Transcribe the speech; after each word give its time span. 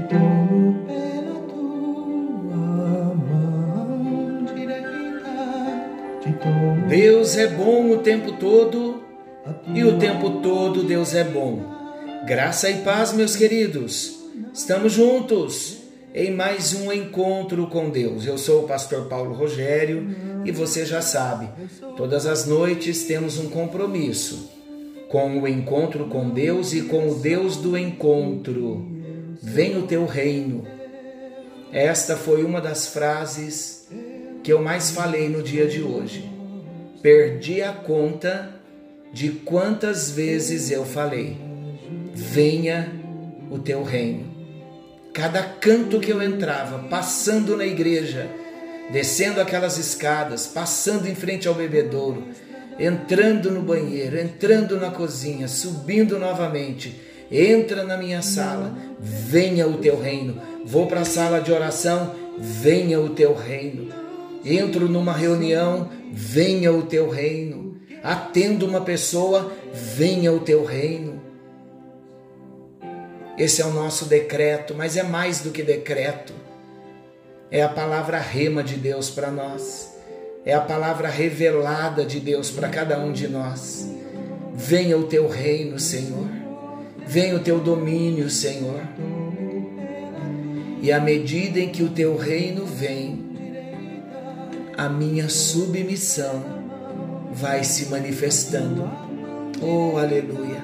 te 0.00 0.08
tomo 0.08 0.86
pela 0.86 1.40
tua 1.48 3.14
mão 3.14 4.44
direita, 4.54 5.28
te 6.22 6.32
tomo. 6.32 6.88
Deus 6.88 7.36
é 7.36 7.48
bom 7.48 7.90
o 7.90 7.98
tempo 7.98 8.32
todo 8.32 9.02
e 9.74 9.84
o 9.84 9.98
tempo 9.98 10.40
todo 10.40 10.84
Deus 10.84 11.14
é 11.14 11.24
bom. 11.24 11.62
Graça 12.26 12.70
e 12.70 12.78
paz, 12.78 13.12
meus 13.12 13.36
queridos. 13.36 14.20
Estamos 14.54 14.92
juntos 14.92 15.78
em 16.14 16.30
mais 16.30 16.72
um 16.74 16.92
encontro 16.92 17.66
com 17.66 17.90
Deus. 17.90 18.26
Eu 18.26 18.38
sou 18.38 18.64
o 18.64 18.68
pastor 18.68 19.06
Paulo 19.06 19.34
Rogério 19.34 20.08
e 20.44 20.50
você 20.50 20.86
já 20.86 21.02
sabe, 21.02 21.48
todas 21.96 22.24
as 22.26 22.46
noites 22.46 23.04
temos 23.04 23.38
um 23.38 23.50
compromisso 23.50 24.50
com 25.10 25.40
o 25.40 25.48
encontro 25.48 26.06
com 26.06 26.30
Deus 26.30 26.72
e 26.72 26.82
com 26.82 27.10
o 27.10 27.16
Deus 27.16 27.56
do 27.56 27.76
encontro. 27.76 28.99
Vem 29.42 29.78
o 29.78 29.86
teu 29.86 30.04
reino. 30.04 30.66
Esta 31.72 32.16
foi 32.16 32.44
uma 32.44 32.60
das 32.60 32.88
frases 32.88 33.88
que 34.42 34.52
eu 34.52 34.60
mais 34.60 34.90
falei 34.90 35.28
no 35.28 35.42
dia 35.42 35.66
de 35.66 35.82
hoje. 35.82 36.30
Perdi 37.00 37.62
a 37.62 37.72
conta 37.72 38.54
de 39.12 39.30
quantas 39.30 40.10
vezes 40.10 40.70
eu 40.70 40.84
falei: 40.84 41.38
Venha 42.12 42.92
o 43.50 43.58
teu 43.58 43.82
reino. 43.82 44.28
Cada 45.14 45.42
canto 45.42 46.00
que 46.00 46.10
eu 46.10 46.22
entrava, 46.22 46.80
passando 46.88 47.56
na 47.56 47.64
igreja, 47.64 48.28
descendo 48.92 49.40
aquelas 49.40 49.78
escadas, 49.78 50.46
passando 50.46 51.08
em 51.08 51.14
frente 51.14 51.48
ao 51.48 51.54
bebedouro, 51.54 52.28
entrando 52.78 53.50
no 53.50 53.62
banheiro, 53.62 54.18
entrando 54.18 54.78
na 54.78 54.90
cozinha, 54.90 55.48
subindo 55.48 56.18
novamente, 56.18 57.09
entra 57.30 57.84
na 57.84 57.96
minha 57.96 58.22
sala, 58.22 58.76
venha 58.98 59.66
o 59.66 59.78
teu 59.78 60.00
reino. 60.00 60.40
Vou 60.64 60.86
para 60.86 61.00
a 61.00 61.04
sala 61.04 61.40
de 61.40 61.52
oração, 61.52 62.14
venha 62.38 63.00
o 63.00 63.10
teu 63.10 63.34
reino. 63.34 63.88
Entro 64.44 64.88
numa 64.88 65.12
reunião, 65.12 65.90
venha 66.12 66.72
o 66.72 66.82
teu 66.82 67.08
reino. 67.08 67.76
Atendo 68.02 68.66
uma 68.66 68.80
pessoa, 68.80 69.52
venha 69.72 70.32
o 70.32 70.40
teu 70.40 70.64
reino. 70.64 71.20
Esse 73.38 73.62
é 73.62 73.66
o 73.66 73.72
nosso 73.72 74.06
decreto, 74.06 74.74
mas 74.74 74.96
é 74.96 75.02
mais 75.02 75.40
do 75.40 75.50
que 75.50 75.62
decreto. 75.62 76.32
É 77.50 77.62
a 77.62 77.68
palavra 77.68 78.18
rema 78.18 78.62
de 78.62 78.76
Deus 78.76 79.10
para 79.10 79.30
nós. 79.30 79.90
É 80.44 80.54
a 80.54 80.60
palavra 80.60 81.08
revelada 81.08 82.04
de 82.04 82.20
Deus 82.20 82.50
para 82.50 82.68
cada 82.68 82.98
um 82.98 83.12
de 83.12 83.28
nós. 83.28 83.88
Venha 84.54 84.96
o 84.96 85.04
teu 85.04 85.28
reino, 85.28 85.78
Senhor. 85.78 86.39
Venha 87.10 87.36
o 87.36 87.40
teu 87.40 87.58
domínio, 87.60 88.30
Senhor. 88.30 88.80
E 90.80 90.90
à 90.92 91.00
medida 91.00 91.60
em 91.60 91.68
que 91.68 91.82
o 91.82 91.90
teu 91.90 92.16
reino 92.16 92.64
vem, 92.64 93.30
a 94.76 94.88
minha 94.88 95.28
submissão 95.28 96.42
vai 97.32 97.64
se 97.64 97.86
manifestando. 97.86 98.90
Oh, 99.60 99.98
aleluia! 99.98 100.62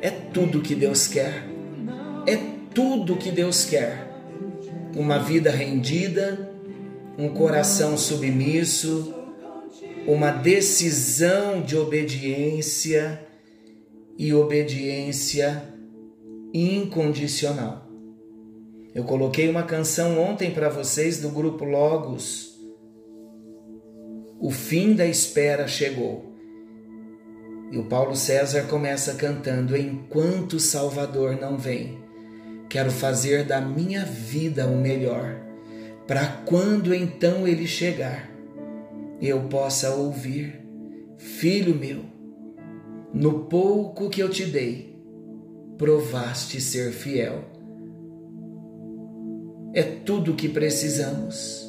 É 0.00 0.10
tudo 0.10 0.60
que 0.60 0.74
Deus 0.74 1.06
quer 1.06 1.54
é 2.26 2.38
tudo 2.74 3.16
que 3.16 3.30
Deus 3.30 3.64
quer. 3.64 4.10
Uma 4.96 5.18
vida 5.18 5.50
rendida, 5.50 6.50
um 7.18 7.28
coração 7.28 7.96
submisso, 7.96 9.14
uma 10.06 10.30
decisão 10.30 11.62
de 11.62 11.76
obediência 11.76 13.20
e 14.16 14.32
obediência 14.32 15.73
incondicional. 16.54 17.90
Eu 18.94 19.02
coloquei 19.02 19.48
uma 19.48 19.64
canção 19.64 20.20
ontem 20.20 20.52
para 20.52 20.68
vocês 20.68 21.20
do 21.20 21.28
grupo 21.30 21.64
Logos. 21.64 22.54
O 24.40 24.52
fim 24.52 24.94
da 24.94 25.04
espera 25.04 25.66
chegou. 25.66 26.32
E 27.72 27.76
o 27.76 27.86
Paulo 27.86 28.14
César 28.14 28.62
começa 28.68 29.14
cantando: 29.14 29.76
Enquanto 29.76 30.54
o 30.54 30.60
Salvador 30.60 31.36
não 31.36 31.58
vem. 31.58 31.98
Quero 32.68 32.92
fazer 32.92 33.44
da 33.44 33.60
minha 33.60 34.04
vida 34.04 34.66
o 34.66 34.76
melhor, 34.76 35.40
para 36.06 36.26
quando 36.44 36.94
então 36.94 37.48
ele 37.48 37.66
chegar, 37.66 38.30
eu 39.20 39.48
possa 39.48 39.90
ouvir: 39.90 40.60
Filho 41.18 41.74
meu, 41.74 42.04
no 43.12 43.44
pouco 43.46 44.08
que 44.08 44.20
eu 44.22 44.28
te 44.28 44.44
dei, 44.44 44.93
provaste 45.78 46.60
ser 46.60 46.92
fiel. 46.92 47.44
É 49.72 49.82
tudo 49.82 50.32
o 50.32 50.36
que 50.36 50.48
precisamos, 50.48 51.64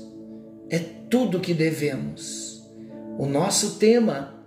é 0.69 0.79
tudo 0.79 1.37
o 1.37 1.41
que 1.41 1.53
devemos. 1.53 2.63
O 3.17 3.25
nosso 3.25 3.75
tema, 3.79 4.45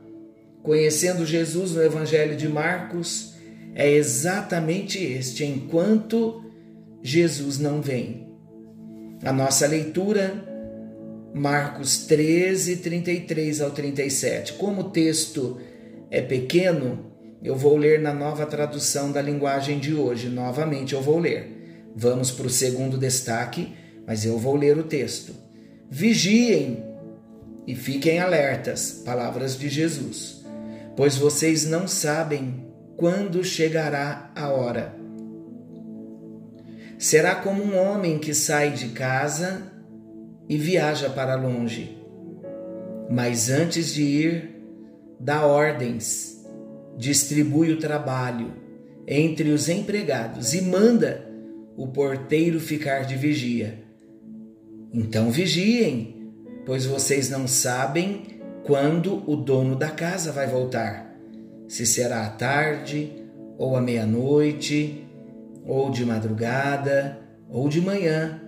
conhecendo 0.63 1.27
Jesus 1.27 1.73
no 1.73 1.83
Evangelho 1.83 2.37
de 2.37 2.49
Marcos, 2.49 3.35
é 3.75 3.91
exatamente 3.91 5.03
este: 5.03 5.45
enquanto 5.45 6.45
Jesus 7.03 7.59
não 7.59 7.81
vem. 7.81 8.29
A 9.25 9.33
nossa 9.33 9.67
leitura, 9.67 10.45
Marcos 11.35 12.07
13, 12.07 12.77
33 12.77 13.61
ao 13.61 13.71
37. 13.71 14.53
Como 14.55 14.83
o 14.83 14.91
texto 14.91 15.59
é 16.11 16.21
pequeno, 16.21 17.08
eu 17.43 17.55
vou 17.57 17.77
ler 17.77 18.01
na 18.01 18.13
nova 18.13 18.47
tradução 18.47 19.13
da 19.13 19.23
linguagem 19.23 19.79
de 19.79 19.95
hoje. 19.95 20.29
Novamente 20.29 20.95
eu 20.95 21.03
vou 21.03 21.19
ler. 21.19 21.91
Vamos 21.95 22.31
para 22.31 22.47
o 22.47 22.51
segundo 22.51 22.99
destaque, 22.99 23.75
mas 24.07 24.25
eu 24.25 24.39
vou 24.39 24.57
ler 24.57 24.77
o 24.79 24.85
texto. 24.85 25.35
Vigiem 25.91 26.85
e 27.67 27.75
fiquem 27.75 28.19
alertas, 28.19 29.03
palavras 29.05 29.59
de 29.59 29.69
Jesus, 29.69 30.45
pois 30.97 31.17
vocês 31.17 31.69
não 31.69 31.87
sabem 31.87 32.67
quando 32.97 33.45
chegará 33.45 34.31
a 34.35 34.49
hora 34.49 34.99
será 36.99 37.37
como 37.37 37.63
um 37.63 37.79
homem 37.79 38.19
que 38.19 38.35
sai 38.35 38.73
de 38.73 38.89
casa 38.89 39.63
e 40.49 40.59
viaja 40.59 41.09
para 41.09 41.37
longe. 41.37 41.97
Mas 43.09 43.49
antes 43.49 43.95
de 43.95 44.03
ir, 44.03 44.51
dá 45.19 45.47
ordens, 45.47 46.38
distribui 46.99 47.73
o 47.73 47.79
trabalho 47.79 48.53
entre 49.07 49.51
os 49.51 49.69
empregados 49.69 50.53
e 50.53 50.61
manda 50.61 51.25
o 51.77 51.87
porteiro 51.87 52.59
ficar 52.59 53.07
de 53.07 53.15
vigia. 53.15 53.85
Então 54.93 55.31
vigiem, 55.31 56.33
pois 56.67 56.85
vocês 56.85 57.31
não 57.31 57.47
sabem 57.47 58.23
quando 58.65 59.23
o 59.31 59.37
dono 59.37 59.77
da 59.77 59.89
casa 59.89 60.33
vai 60.33 60.49
voltar, 60.49 61.17
se 61.69 61.87
será 61.87 62.27
à 62.27 62.31
tarde 62.31 63.13
ou 63.57 63.77
à 63.77 63.81
meia-noite 63.81 65.07
ou 65.65 65.91
de 65.91 66.05
madrugada, 66.05 67.19
ou 67.49 67.69
de 67.69 67.81
manhã, 67.81 68.41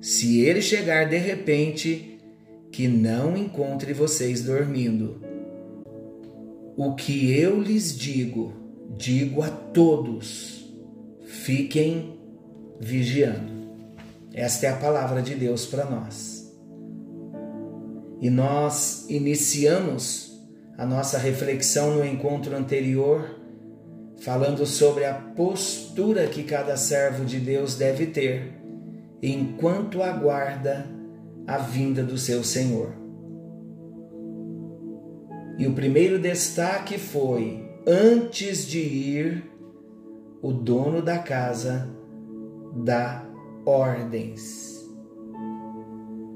se 0.00 0.40
ele 0.40 0.60
chegar 0.60 1.08
de 1.08 1.16
repente, 1.16 2.18
que 2.70 2.88
não 2.88 3.36
encontre 3.36 3.92
vocês 3.92 4.42
dormindo. 4.42 5.29
O 6.82 6.94
que 6.94 7.38
eu 7.38 7.60
lhes 7.60 7.94
digo, 7.94 8.54
digo 8.96 9.42
a 9.42 9.50
todos: 9.50 10.64
fiquem 11.26 12.18
vigiando. 12.80 13.52
Esta 14.32 14.64
é 14.64 14.70
a 14.70 14.76
palavra 14.76 15.20
de 15.20 15.34
Deus 15.34 15.66
para 15.66 15.84
nós. 15.84 16.50
E 18.18 18.30
nós 18.30 19.04
iniciamos 19.10 20.42
a 20.78 20.86
nossa 20.86 21.18
reflexão 21.18 21.96
no 21.96 22.02
encontro 22.02 22.56
anterior 22.56 23.38
falando 24.22 24.64
sobre 24.64 25.04
a 25.04 25.12
postura 25.12 26.28
que 26.28 26.44
cada 26.44 26.78
servo 26.78 27.26
de 27.26 27.38
Deus 27.40 27.74
deve 27.74 28.06
ter 28.06 28.54
enquanto 29.22 30.02
aguarda 30.02 30.86
a 31.46 31.58
vinda 31.58 32.02
do 32.02 32.16
seu 32.16 32.42
Senhor. 32.42 32.99
E 35.60 35.66
o 35.66 35.74
primeiro 35.74 36.18
destaque 36.18 36.98
foi: 36.98 37.62
antes 37.86 38.66
de 38.66 38.78
ir, 38.78 39.44
o 40.40 40.52
dono 40.52 41.02
da 41.02 41.18
casa 41.18 41.86
dá 42.74 43.24
ordens. 43.66 44.80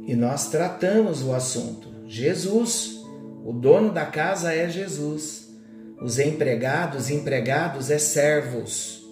E 0.07 0.15
nós 0.15 0.51
tratamos 0.51 1.25
o 1.25 1.33
assunto. 1.33 1.89
Jesus, 2.07 3.03
o 3.43 3.53
dono 3.55 3.91
da 3.91 4.05
casa 4.05 4.53
é 4.53 4.69
Jesus 4.69 5.45
os 6.03 6.19
empregados, 6.19 7.09
empregados 7.09 7.91
é 7.91 7.99
servos, 7.99 9.09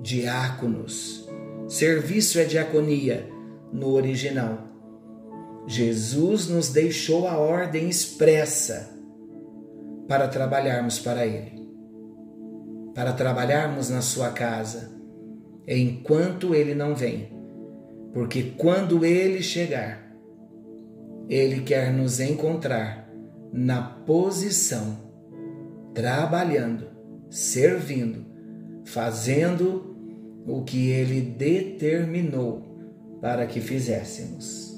diáconos. 0.00 1.28
Serviço 1.66 2.38
é 2.38 2.44
diaconia 2.44 3.28
no 3.72 3.88
original. 3.88 4.68
Jesus 5.66 6.46
nos 6.46 6.68
deixou 6.68 7.26
a 7.26 7.36
ordem 7.36 7.88
expressa 7.88 8.97
para 10.08 10.26
trabalharmos 10.26 10.98
para 10.98 11.26
Ele, 11.26 11.68
para 12.94 13.12
trabalharmos 13.12 13.90
na 13.90 14.00
Sua 14.00 14.30
casa. 14.30 14.96
enquanto 15.70 16.54
ele 16.54 16.74
não 16.74 16.94
vem. 16.94 17.30
Porque 18.14 18.54
quando 18.56 19.04
ele 19.04 19.42
chegar, 19.42 20.16
ele 21.28 21.60
quer 21.60 21.92
nos 21.92 22.20
encontrar 22.20 23.06
na 23.52 23.82
posição, 23.82 24.96
trabalhando, 25.92 26.86
servindo, 27.28 28.24
fazendo 28.86 29.94
o 30.46 30.62
que 30.62 30.88
ele 30.88 31.20
determinou 31.20 33.18
para 33.20 33.46
que 33.46 33.60
fizéssemos. 33.60 34.74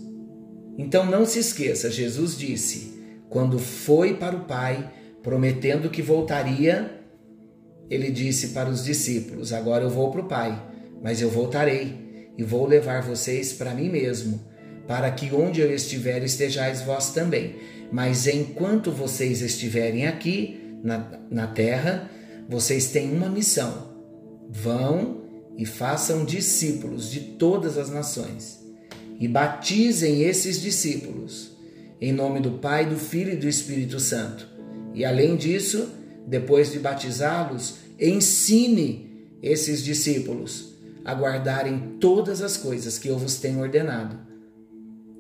Então 0.76 1.06
não 1.06 1.24
se 1.24 1.38
esqueça, 1.38 1.88
Jesus 1.88 2.36
disse, 2.36 3.00
quando 3.28 3.60
foi 3.60 4.14
para 4.14 4.36
o 4.36 4.44
Pai, 4.44 4.90
prometendo 5.22 5.90
que 5.90 6.02
voltaria, 6.02 7.00
ele 7.88 8.10
disse 8.10 8.48
para 8.48 8.68
os 8.68 8.84
discípulos: 8.84 9.52
Agora 9.52 9.84
eu 9.84 9.90
vou 9.90 10.10
para 10.10 10.20
o 10.20 10.28
Pai, 10.28 10.62
mas 11.02 11.20
eu 11.20 11.30
voltarei 11.30 12.32
e 12.36 12.42
vou 12.42 12.66
levar 12.66 13.02
vocês 13.02 13.52
para 13.52 13.74
mim 13.74 13.88
mesmo, 13.88 14.40
para 14.86 15.10
que 15.10 15.34
onde 15.34 15.60
eu 15.60 15.72
estiver 15.74 16.22
estejais 16.22 16.82
vós 16.82 17.12
também. 17.12 17.56
Mas 17.92 18.26
enquanto 18.26 18.92
vocês 18.92 19.42
estiverem 19.42 20.06
aqui 20.06 20.78
na, 20.82 21.20
na 21.30 21.46
terra, 21.48 22.08
vocês 22.48 22.90
têm 22.90 23.12
uma 23.12 23.28
missão. 23.28 23.90
Vão 24.48 25.24
e 25.56 25.66
façam 25.66 26.24
discípulos 26.24 27.10
de 27.10 27.20
todas 27.20 27.76
as 27.76 27.90
nações 27.90 28.60
e 29.18 29.28
batizem 29.28 30.22
esses 30.22 30.60
discípulos 30.60 31.50
em 32.00 32.12
nome 32.12 32.40
do 32.40 32.52
Pai, 32.52 32.86
do 32.86 32.96
Filho 32.96 33.34
e 33.34 33.36
do 33.36 33.46
Espírito 33.46 34.00
Santo. 34.00 34.48
E 34.94 35.04
além 35.04 35.36
disso, 35.36 35.88
depois 36.26 36.72
de 36.72 36.78
batizá-los, 36.78 37.76
ensine 37.98 39.28
esses 39.42 39.82
discípulos 39.82 40.74
a 41.04 41.14
guardarem 41.14 41.96
todas 42.00 42.42
as 42.42 42.56
coisas 42.56 42.98
que 42.98 43.08
eu 43.08 43.18
vos 43.18 43.36
tenho 43.36 43.60
ordenado. 43.60 44.18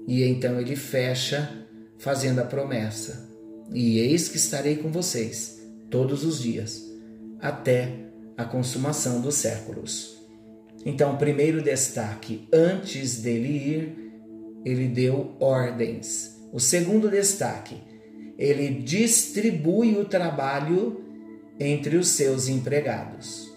E 0.06 0.24
então 0.24 0.60
ele 0.60 0.76
fecha 0.76 1.66
fazendo 1.98 2.40
a 2.40 2.44
promessa: 2.44 3.28
E 3.72 3.98
eis 3.98 4.28
que 4.28 4.36
estarei 4.36 4.76
com 4.76 4.90
vocês 4.90 5.60
todos 5.90 6.24
os 6.24 6.40
dias, 6.40 6.82
até 7.40 7.94
a 8.36 8.44
consumação 8.44 9.20
dos 9.20 9.36
séculos. 9.36 10.18
Então, 10.84 11.16
primeiro 11.16 11.62
destaque: 11.62 12.48
antes 12.52 13.20
dele 13.20 13.48
ir, 13.48 14.12
ele 14.64 14.88
deu 14.88 15.36
ordens. 15.38 16.40
O 16.52 16.58
segundo 16.58 17.10
destaque: 17.10 17.76
ele 18.40 18.70
distribui 18.70 19.98
o 19.98 20.06
trabalho 20.06 21.04
entre 21.60 21.96
os 21.96 22.08
seus 22.08 22.48
empregados. 22.48 23.54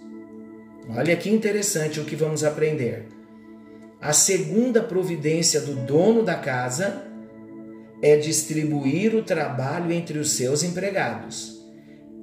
Olha 0.90 1.16
que 1.16 1.30
interessante 1.30 2.02
o 2.02 2.04
que 2.04 2.18
vamos 2.18 2.44
aprender. 2.44 3.08
A 4.02 4.12
segunda 4.12 4.84
providência 4.84 5.62
do 5.62 5.74
dono 5.86 6.22
da 6.22 6.36
casa 6.36 7.08
é 8.02 8.18
distribuir 8.18 9.16
o 9.16 9.24
trabalho 9.24 9.90
entre 9.94 10.20
os 10.20 10.34
seus 10.34 10.62
empregados. 10.62 11.66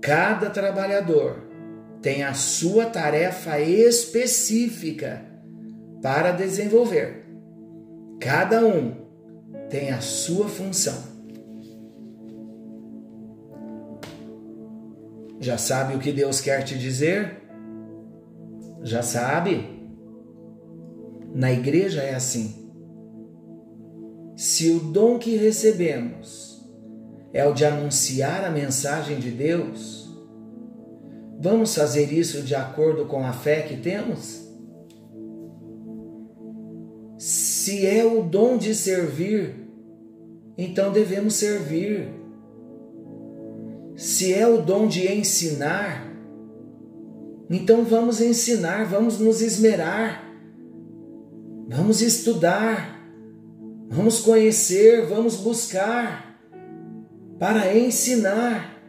Cada 0.02 0.50
trabalhador 0.50 1.48
tem 2.02 2.22
a 2.22 2.34
sua 2.34 2.84
tarefa 2.84 3.58
específica 3.58 5.24
para 6.02 6.32
desenvolver. 6.32 7.24
Cada 8.20 8.66
um 8.66 9.06
tem 9.70 9.90
a 9.90 10.02
sua 10.02 10.46
função. 10.46 11.19
Já 15.40 15.58
sabe 15.58 15.96
o 15.96 15.98
que 15.98 16.12
Deus 16.12 16.40
quer 16.40 16.62
te 16.62 16.78
dizer? 16.78 17.40
Já 18.82 19.02
sabe? 19.02 19.68
Na 21.34 21.50
igreja 21.50 22.02
é 22.02 22.14
assim. 22.14 22.70
Se 24.36 24.70
o 24.70 24.78
dom 24.78 25.18
que 25.18 25.36
recebemos 25.36 26.64
é 27.32 27.44
o 27.44 27.52
de 27.52 27.64
anunciar 27.64 28.44
a 28.44 28.50
mensagem 28.50 29.18
de 29.18 29.30
Deus, 29.30 30.00
Vamos 31.42 31.74
fazer 31.74 32.12
isso 32.12 32.42
de 32.42 32.54
acordo 32.54 33.06
com 33.06 33.24
a 33.24 33.32
fé 33.32 33.62
que 33.62 33.78
temos? 33.78 34.46
Se 37.16 37.86
é 37.86 38.04
o 38.04 38.22
dom 38.22 38.58
de 38.58 38.74
servir, 38.74 39.54
então 40.58 40.92
devemos 40.92 41.34
servir. 41.34 42.19
Se 44.00 44.32
é 44.32 44.46
o 44.46 44.62
dom 44.62 44.88
de 44.88 45.12
ensinar, 45.12 46.10
então 47.50 47.84
vamos 47.84 48.18
ensinar, 48.18 48.88
vamos 48.88 49.18
nos 49.18 49.42
esmerar, 49.42 50.24
vamos 51.68 52.00
estudar, 52.00 52.98
vamos 53.90 54.20
conhecer, 54.20 55.06
vamos 55.06 55.36
buscar 55.36 56.40
para 57.38 57.76
ensinar. 57.76 58.82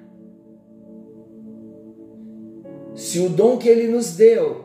Se 2.96 3.20
o 3.20 3.28
dom 3.28 3.58
que 3.58 3.68
ele 3.68 3.90
nos 3.90 4.16
deu 4.16 4.64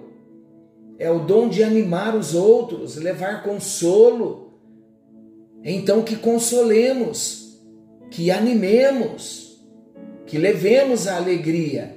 é 0.96 1.10
o 1.10 1.26
dom 1.26 1.48
de 1.48 1.64
animar 1.64 2.14
os 2.14 2.36
outros, 2.36 2.94
levar 2.94 3.42
consolo, 3.42 4.52
então 5.64 6.04
que 6.04 6.14
consolemos, 6.14 7.60
que 8.12 8.30
animemos, 8.30 9.45
que 10.26 10.38
levemos 10.38 11.06
a 11.06 11.16
alegria. 11.16 11.96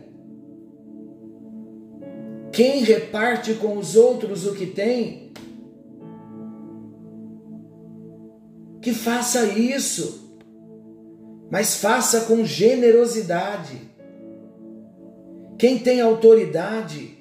Quem 2.51 2.83
reparte 2.83 3.53
com 3.55 3.77
os 3.77 3.95
outros 3.95 4.45
o 4.45 4.53
que 4.53 4.65
tem, 4.65 5.31
que 8.81 8.93
faça 8.93 9.45
isso, 9.45 10.37
mas 11.49 11.75
faça 11.75 12.21
com 12.21 12.45
generosidade 12.45 13.89
quem 15.59 15.77
tem 15.77 15.99
autoridade, 15.99 17.17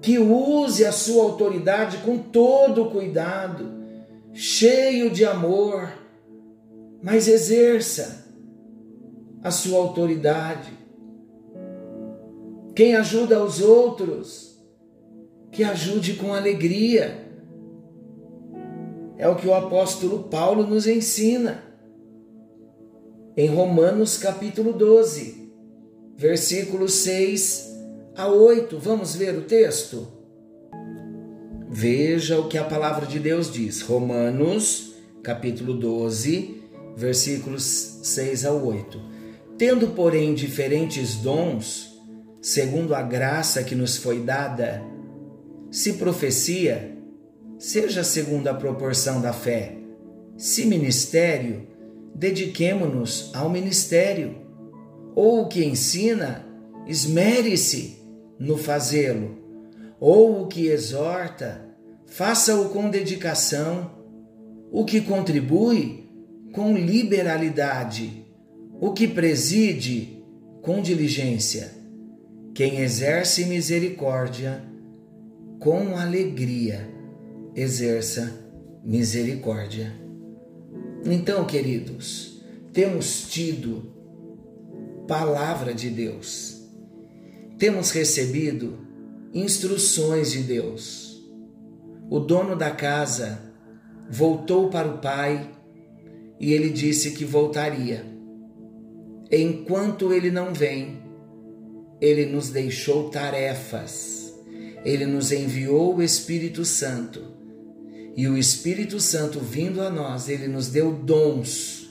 que 0.00 0.18
use 0.18 0.82
a 0.86 0.90
sua 0.90 1.24
autoridade 1.24 1.98
com 1.98 2.16
todo 2.16 2.90
cuidado, 2.90 3.70
cheio 4.32 5.10
de 5.10 5.22
amor, 5.22 5.92
mas 7.02 7.28
exerça 7.28 8.21
a 9.42 9.50
sua 9.50 9.78
autoridade. 9.78 10.72
Quem 12.74 12.94
ajuda 12.94 13.42
os 13.42 13.60
outros, 13.60 14.58
que 15.50 15.62
ajude 15.62 16.14
com 16.14 16.32
alegria. 16.32 17.20
É 19.18 19.28
o 19.28 19.36
que 19.36 19.46
o 19.46 19.54
apóstolo 19.54 20.24
Paulo 20.24 20.66
nos 20.66 20.86
ensina 20.86 21.62
em 23.36 23.46
Romanos 23.48 24.18
capítulo 24.18 24.72
12 24.72 25.42
versículos 26.16 26.94
6 26.94 27.72
a 28.16 28.28
8. 28.28 28.78
Vamos 28.78 29.16
ver 29.16 29.36
o 29.36 29.42
texto? 29.42 30.06
Veja 31.68 32.38
o 32.38 32.48
que 32.48 32.58
a 32.58 32.64
palavra 32.64 33.06
de 33.06 33.18
Deus 33.18 33.50
diz. 33.50 33.80
Romanos, 33.82 34.94
capítulo 35.22 35.74
12, 35.74 36.62
versículos 36.96 37.98
6 38.02 38.44
a 38.44 38.52
8. 38.52 39.11
Tendo, 39.64 39.90
porém, 39.90 40.34
diferentes 40.34 41.14
dons, 41.14 41.96
segundo 42.40 42.96
a 42.96 43.00
graça 43.00 43.62
que 43.62 43.76
nos 43.76 43.96
foi 43.96 44.18
dada, 44.18 44.82
se 45.70 45.92
profecia, 45.92 46.98
seja 47.60 48.02
segundo 48.02 48.48
a 48.48 48.54
proporção 48.54 49.20
da 49.20 49.32
fé. 49.32 49.76
Se 50.36 50.66
ministério, 50.66 51.68
dediquemo-nos 52.12 53.30
ao 53.32 53.48
ministério. 53.48 54.34
Ou 55.14 55.42
o 55.42 55.46
que 55.46 55.64
ensina, 55.64 56.44
esmere-se 56.88 58.02
no 58.40 58.58
fazê-lo, 58.58 59.38
ou 60.00 60.42
o 60.42 60.48
que 60.48 60.66
exorta, 60.66 61.64
faça-o 62.04 62.70
com 62.70 62.90
dedicação, 62.90 63.92
o 64.72 64.84
que 64.84 65.00
contribui, 65.00 66.10
com 66.52 66.76
liberalidade, 66.76 68.21
o 68.82 68.92
que 68.92 69.06
preside, 69.06 70.20
com 70.60 70.82
diligência. 70.82 71.72
Quem 72.52 72.80
exerce 72.80 73.44
misericórdia, 73.44 74.60
com 75.60 75.96
alegria, 75.96 76.90
exerça 77.54 78.36
misericórdia. 78.84 79.92
Então, 81.06 81.44
queridos, 81.44 82.42
temos 82.72 83.28
tido 83.30 83.94
palavra 85.06 85.72
de 85.72 85.88
Deus. 85.88 86.68
Temos 87.58 87.92
recebido 87.92 88.80
instruções 89.32 90.32
de 90.32 90.42
Deus. 90.42 91.24
O 92.10 92.18
dono 92.18 92.56
da 92.56 92.72
casa 92.72 93.40
voltou 94.10 94.70
para 94.70 94.88
o 94.88 94.98
pai 94.98 95.52
e 96.40 96.52
ele 96.52 96.68
disse 96.68 97.12
que 97.12 97.24
voltaria. 97.24 98.11
Enquanto 99.32 100.12
ele 100.12 100.30
não 100.30 100.52
vem, 100.52 101.02
ele 102.00 102.26
nos 102.26 102.50
deixou 102.50 103.08
tarefas. 103.08 104.20
ele 104.84 105.06
nos 105.06 105.30
enviou 105.30 105.96
o 105.96 106.02
Espírito 106.02 106.64
Santo. 106.64 107.22
E 108.16 108.28
o 108.28 108.36
Espírito 108.36 109.00
Santo 109.00 109.38
vindo 109.38 109.80
a 109.80 109.88
nós, 109.88 110.28
ele 110.28 110.48
nos 110.48 110.68
deu 110.68 110.92
dons 110.92 111.88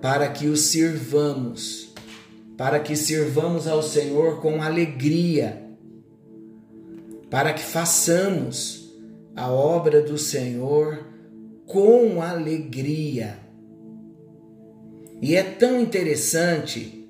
para 0.00 0.28
que 0.28 0.46
os 0.48 0.62
sirvamos, 0.62 1.92
para 2.56 2.80
que 2.80 2.96
sirvamos 2.96 3.68
ao 3.68 3.82
Senhor 3.82 4.40
com 4.40 4.60
alegria, 4.60 5.62
para 7.30 7.52
que 7.52 7.62
façamos 7.62 8.92
a 9.36 9.50
obra 9.50 10.02
do 10.02 10.18
Senhor 10.18 11.06
com 11.66 12.20
alegria. 12.20 13.41
E 15.22 15.36
é 15.36 15.42
tão 15.44 15.80
interessante 15.80 17.08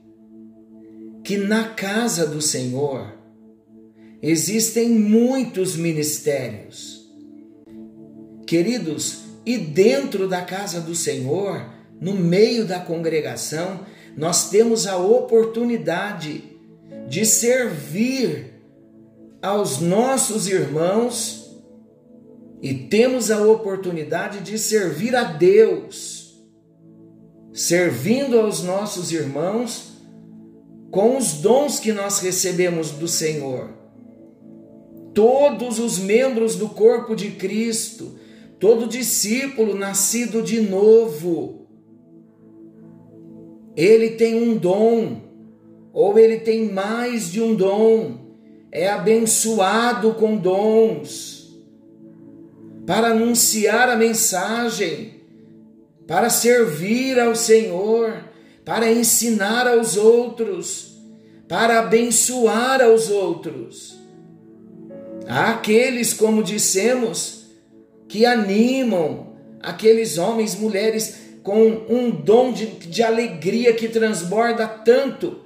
que 1.25 1.39
na 1.39 1.71
casa 1.71 2.27
do 2.27 2.43
Senhor 2.43 3.15
existem 4.21 4.91
muitos 4.91 5.75
ministérios. 5.75 7.11
Queridos, 8.47 9.23
e 9.47 9.57
dentro 9.57 10.29
da 10.29 10.43
casa 10.43 10.79
do 10.81 10.95
Senhor, 10.95 11.65
no 11.99 12.15
meio 12.15 12.67
da 12.67 12.79
congregação, 12.79 13.81
nós 14.17 14.51
temos 14.51 14.87
a 14.87 14.99
oportunidade 14.99 16.45
de 17.09 17.25
servir 17.25 18.53
aos 19.41 19.81
nossos 19.81 20.47
irmãos 20.47 21.51
e 22.61 22.75
temos 22.75 23.31
a 23.31 23.43
oportunidade 23.45 24.41
de 24.41 24.59
servir 24.59 25.17
a 25.17 25.25
Deus, 25.25 26.22
servindo 27.53 28.39
aos 28.39 28.63
nossos 28.63 29.13
irmãos 29.13 29.93
com 30.91 31.17
os 31.17 31.35
dons 31.35 31.81
que 31.81 31.93
nós 31.93 32.21
recebemos 32.21 32.91
do 32.91 33.09
Senhor. 33.09 33.71
Todos 35.15 35.79
os 35.79 35.99
membros 35.99 36.57
do 36.57 36.69
corpo 36.69 37.15
de 37.15 37.31
Cristo, 37.33 38.19
todo 38.59 38.87
discípulo 38.87 39.75
nascido 39.75 40.43
de 40.43 40.61
novo, 40.61 41.67
ele 43.77 44.11
tem 44.11 44.35
um 44.35 44.57
dom, 44.57 45.23
ou 45.93 46.19
ele 46.19 46.41
tem 46.41 46.71
mais 46.71 47.31
de 47.31 47.41
um 47.41 47.55
dom, 47.55 48.37
é 48.71 48.89
abençoado 48.89 50.15
com 50.15 50.37
dons 50.37 51.43
para 52.87 53.09
anunciar 53.09 53.89
a 53.89 53.97
mensagem, 53.97 55.22
para 56.07 56.31
servir 56.31 57.19
ao 57.19 57.35
Senhor, 57.35 58.25
para 58.65 58.91
ensinar 58.91 59.67
aos 59.67 59.97
outros, 59.97 60.97
para 61.49 61.81
abençoar 61.81 62.83
aos 62.83 63.11
outros. 63.11 63.99
Há 65.27 65.51
aqueles, 65.51 66.13
como 66.13 66.43
dissemos, 66.43 67.47
que 68.09 68.27
animam 68.27 69.33
aqueles 69.61 70.19
homens, 70.19 70.55
mulheres 70.55 71.23
com 71.43 71.87
um 71.89 72.11
dom 72.11 72.53
de, 72.53 72.67
de 72.67 73.03
alegria 73.03 73.73
que 73.73 73.89
transborda 73.89 74.67
tanto. 74.67 75.41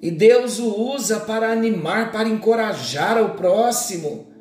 E 0.00 0.10
Deus 0.10 0.58
o 0.58 0.74
usa 0.94 1.20
para 1.20 1.50
animar, 1.50 2.10
para 2.10 2.28
encorajar 2.28 3.16
ao 3.18 3.34
próximo 3.34 4.31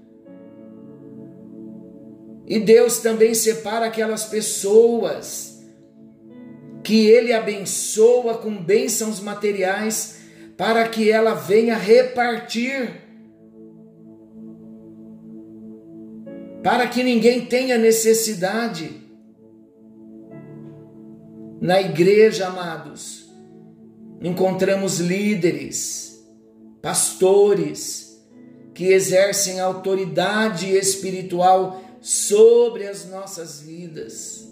e 2.51 2.59
Deus 2.59 2.97
também 2.97 3.33
separa 3.33 3.85
aquelas 3.85 4.25
pessoas 4.25 5.63
que 6.83 7.05
Ele 7.05 7.31
abençoa 7.31 8.39
com 8.39 8.61
bênçãos 8.61 9.21
materiais 9.21 10.17
para 10.57 10.85
que 10.89 11.09
ela 11.09 11.33
venha 11.33 11.77
repartir. 11.77 12.91
Para 16.61 16.87
que 16.87 17.01
ninguém 17.05 17.45
tenha 17.45 17.77
necessidade. 17.77 19.01
Na 21.61 21.79
igreja, 21.79 22.47
amados, 22.47 23.33
encontramos 24.21 24.99
líderes, 24.99 26.21
pastores, 26.81 28.21
que 28.73 28.87
exercem 28.87 29.61
autoridade 29.61 30.69
espiritual 30.69 31.81
sobre 32.01 32.87
as 32.87 33.07
nossas 33.07 33.61
vidas. 33.61 34.47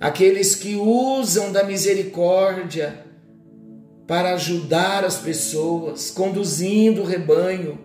Aqueles 0.00 0.54
que 0.54 0.76
usam 0.76 1.50
da 1.50 1.64
misericórdia 1.64 3.04
para 4.06 4.34
ajudar 4.34 5.04
as 5.04 5.16
pessoas, 5.16 6.10
conduzindo 6.10 7.02
o 7.02 7.06
rebanho 7.06 7.80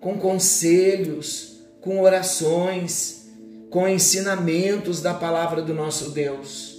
com 0.00 0.18
conselhos, 0.18 1.60
com 1.80 2.02
orações, 2.02 3.28
com 3.70 3.88
ensinamentos 3.88 5.00
da 5.00 5.14
palavra 5.14 5.62
do 5.62 5.72
nosso 5.72 6.10
Deus. 6.10 6.74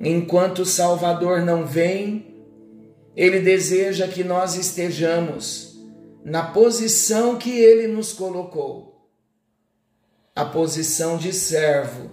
Enquanto 0.00 0.60
o 0.60 0.66
Salvador 0.66 1.42
não 1.42 1.66
vem, 1.66 2.36
ele 3.16 3.40
deseja 3.40 4.06
que 4.06 4.22
nós 4.22 4.54
estejamos 4.54 5.76
na 6.24 6.42
posição 6.42 7.36
que 7.36 7.50
ele 7.50 7.88
nos 7.88 8.12
colocou 8.12 8.87
a 10.38 10.44
posição 10.44 11.16
de 11.16 11.32
servo, 11.32 12.12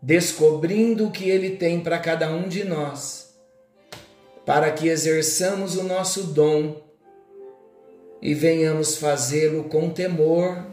descobrindo 0.00 1.06
o 1.06 1.10
que 1.10 1.28
ele 1.28 1.50
tem 1.50 1.78
para 1.78 1.98
cada 1.98 2.32
um 2.32 2.48
de 2.48 2.64
nós, 2.64 3.38
para 4.46 4.72
que 4.72 4.88
exerçamos 4.88 5.76
o 5.76 5.82
nosso 5.82 6.28
dom 6.28 6.80
e 8.22 8.32
venhamos 8.32 8.96
fazê-lo 8.96 9.64
com 9.64 9.90
temor, 9.90 10.66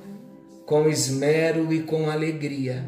com 0.66 0.88
esmero 0.88 1.74
e 1.74 1.84
com 1.84 2.10
alegria. 2.10 2.82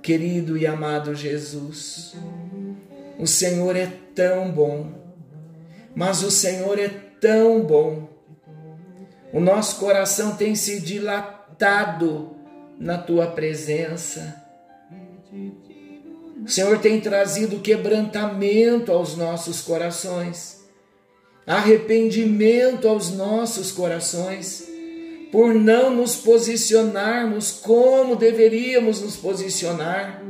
Querido 0.00 0.56
e 0.56 0.66
amado 0.66 1.14
Jesus, 1.14 2.14
o 3.18 3.26
Senhor 3.26 3.76
é 3.76 3.92
tão 4.14 4.50
bom, 4.50 4.90
mas 5.94 6.22
o 6.22 6.30
Senhor 6.30 6.78
é 6.78 6.88
tão 6.88 7.60
bom. 7.60 8.08
O 9.34 9.38
nosso 9.38 9.78
coração 9.78 10.34
tem 10.34 10.54
se 10.54 10.80
dilatado 10.80 12.33
na 12.78 12.98
tua 12.98 13.26
presença. 13.28 14.42
O 16.44 16.48
Senhor 16.48 16.78
tem 16.78 17.00
trazido 17.00 17.60
quebrantamento 17.60 18.92
aos 18.92 19.16
nossos 19.16 19.62
corações, 19.62 20.62
arrependimento 21.46 22.86
aos 22.86 23.10
nossos 23.10 23.72
corações, 23.72 24.68
por 25.32 25.54
não 25.54 25.94
nos 25.94 26.16
posicionarmos 26.16 27.50
como 27.50 28.14
deveríamos 28.14 29.00
nos 29.00 29.16
posicionar. 29.16 30.22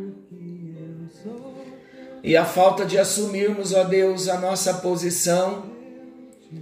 E 2.22 2.36
a 2.36 2.44
falta 2.44 2.86
de 2.86 2.96
assumirmos, 2.98 3.74
ó 3.74 3.84
Deus, 3.84 4.28
a 4.28 4.38
nossa 4.38 4.72
posição, 4.74 5.64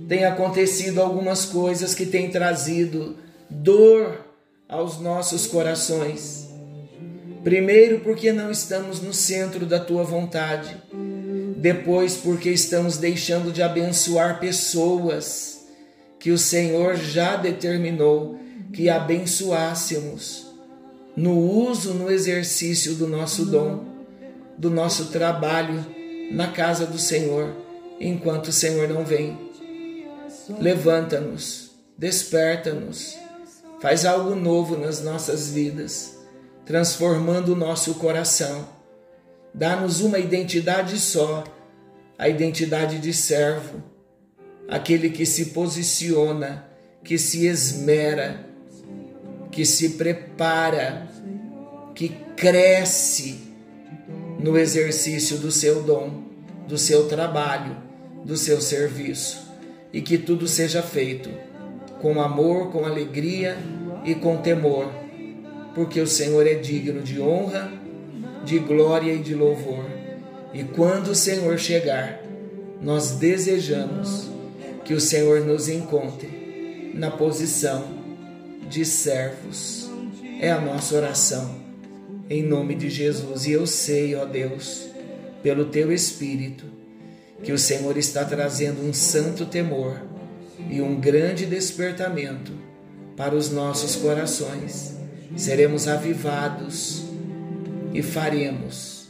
tem 0.08 0.24
acontecido 0.24 1.00
algumas 1.00 1.44
coisas 1.44 1.94
que 1.94 2.06
têm 2.06 2.30
trazido 2.30 3.16
dor 3.48 4.31
aos 4.72 4.98
nossos 4.98 5.46
corações. 5.46 6.48
Primeiro, 7.44 8.00
porque 8.00 8.32
não 8.32 8.50
estamos 8.50 9.02
no 9.02 9.12
centro 9.12 9.66
da 9.66 9.78
tua 9.78 10.02
vontade. 10.02 10.76
Depois, 11.58 12.16
porque 12.16 12.50
estamos 12.50 12.96
deixando 12.96 13.52
de 13.52 13.62
abençoar 13.62 14.40
pessoas 14.40 15.66
que 16.18 16.30
o 16.30 16.38
Senhor 16.38 16.96
já 16.96 17.36
determinou 17.36 18.38
que 18.72 18.88
abençoássemos 18.88 20.50
no 21.14 21.38
uso, 21.38 21.92
no 21.92 22.10
exercício 22.10 22.94
do 22.94 23.06
nosso 23.06 23.44
dom, 23.44 23.84
do 24.56 24.70
nosso 24.70 25.06
trabalho 25.06 25.84
na 26.30 26.48
casa 26.48 26.86
do 26.86 26.98
Senhor, 26.98 27.54
enquanto 28.00 28.48
o 28.48 28.52
Senhor 28.52 28.88
não 28.88 29.04
vem. 29.04 29.36
Levanta-nos, 30.58 31.72
desperta-nos 31.98 33.21
Faz 33.82 34.04
algo 34.04 34.36
novo 34.36 34.76
nas 34.76 35.02
nossas 35.02 35.48
vidas, 35.48 36.16
transformando 36.64 37.52
o 37.52 37.56
nosso 37.56 37.94
coração. 37.96 38.68
Dá-nos 39.52 40.00
uma 40.00 40.20
identidade 40.20 41.00
só, 41.00 41.42
a 42.16 42.28
identidade 42.28 43.00
de 43.00 43.12
servo, 43.12 43.82
aquele 44.68 45.10
que 45.10 45.26
se 45.26 45.46
posiciona, 45.46 46.64
que 47.02 47.18
se 47.18 47.44
esmera, 47.44 48.46
que 49.50 49.66
se 49.66 49.90
prepara, 49.90 51.08
que 51.92 52.10
cresce 52.36 53.40
no 54.38 54.56
exercício 54.56 55.38
do 55.38 55.50
seu 55.50 55.82
dom, 55.82 56.22
do 56.68 56.78
seu 56.78 57.08
trabalho, 57.08 57.76
do 58.24 58.36
seu 58.36 58.60
serviço, 58.60 59.44
e 59.92 60.00
que 60.00 60.18
tudo 60.18 60.46
seja 60.46 60.84
feito 60.84 61.51
com 62.02 62.20
amor, 62.20 62.72
com 62.72 62.84
alegria 62.84 63.56
e 64.04 64.12
com 64.12 64.36
temor, 64.38 64.92
porque 65.72 66.00
o 66.00 66.06
Senhor 66.06 66.44
é 66.46 66.54
digno 66.54 67.00
de 67.00 67.20
honra, 67.20 67.72
de 68.44 68.58
glória 68.58 69.12
e 69.12 69.18
de 69.20 69.34
louvor. 69.34 69.86
E 70.52 70.64
quando 70.64 71.12
o 71.12 71.14
Senhor 71.14 71.56
chegar, 71.58 72.20
nós 72.80 73.12
desejamos 73.12 74.28
que 74.84 74.92
o 74.92 75.00
Senhor 75.00 75.42
nos 75.42 75.68
encontre 75.68 76.90
na 76.92 77.10
posição 77.10 77.84
de 78.68 78.84
servos. 78.84 79.88
É 80.40 80.50
a 80.50 80.60
nossa 80.60 80.96
oração, 80.96 81.54
em 82.28 82.42
nome 82.42 82.74
de 82.74 82.90
Jesus. 82.90 83.46
E 83.46 83.52
eu 83.52 83.64
sei, 83.64 84.16
ó 84.16 84.24
Deus, 84.24 84.88
pelo 85.40 85.66
teu 85.66 85.92
Espírito, 85.92 86.64
que 87.44 87.52
o 87.52 87.58
Senhor 87.58 87.96
está 87.96 88.24
trazendo 88.24 88.84
um 88.84 88.92
santo 88.92 89.46
temor 89.46 90.11
e 90.68 90.80
um 90.80 91.00
grande 91.00 91.46
despertamento 91.46 92.52
para 93.16 93.34
os 93.34 93.50
nossos 93.50 93.96
corações. 93.96 94.96
Seremos 95.36 95.88
avivados 95.88 97.04
e 97.92 98.02
faremos 98.02 99.08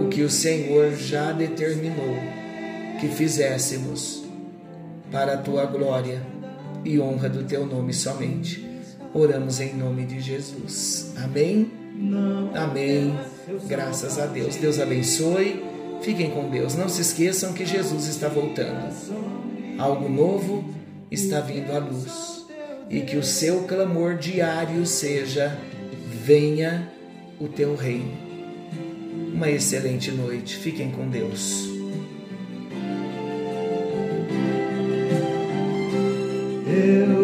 o 0.00 0.08
que 0.08 0.22
o 0.22 0.30
Senhor 0.30 0.94
já 0.94 1.32
determinou 1.32 2.16
que 3.00 3.08
fizéssemos 3.08 4.24
para 5.10 5.34
a 5.34 5.36
tua 5.36 5.66
glória 5.66 6.22
e 6.84 6.98
honra 7.00 7.28
do 7.28 7.44
teu 7.44 7.66
nome 7.66 7.92
somente. 7.92 8.66
Oramos 9.14 9.60
em 9.60 9.74
nome 9.74 10.04
de 10.04 10.20
Jesus. 10.20 11.12
Amém. 11.16 11.70
Amém. 12.54 13.18
Graças 13.66 14.18
a 14.18 14.26
Deus. 14.26 14.56
Deus 14.56 14.78
abençoe. 14.78 15.64
Fiquem 16.02 16.30
com 16.30 16.48
Deus. 16.48 16.74
Não 16.74 16.88
se 16.88 17.00
esqueçam 17.00 17.52
que 17.52 17.64
Jesus 17.64 18.06
está 18.06 18.28
voltando. 18.28 18.92
Algo 19.78 20.08
novo 20.08 20.64
está 21.10 21.40
vindo 21.40 21.72
à 21.72 21.78
luz. 21.78 22.44
E 22.90 23.02
que 23.02 23.16
o 23.16 23.22
seu 23.22 23.62
clamor 23.64 24.16
diário 24.16 24.84
seja: 24.84 25.56
venha 26.24 26.90
o 27.38 27.46
teu 27.46 27.76
reino. 27.76 28.12
Uma 29.32 29.48
excelente 29.50 30.10
noite. 30.10 30.56
Fiquem 30.56 30.90
com 30.90 31.08
Deus. 31.08 31.68
Eu 36.66 37.17